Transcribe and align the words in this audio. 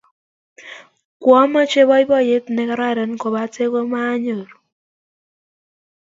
Kwomoche 1.21 1.81
poipoyet 1.89 2.45
ne 2.51 2.63
kararan 2.69 3.11
,kopate 3.21 3.63
komaanyoru 3.71 4.55